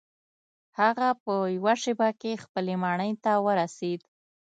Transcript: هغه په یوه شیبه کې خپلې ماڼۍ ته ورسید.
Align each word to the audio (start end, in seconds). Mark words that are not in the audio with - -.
هغه 0.79 1.07
په 1.23 1.33
یوه 1.57 1.73
شیبه 1.83 2.09
کې 2.21 2.41
خپلې 2.43 2.75
ماڼۍ 2.83 3.11
ته 3.23 3.31
ورسید. 3.45 4.01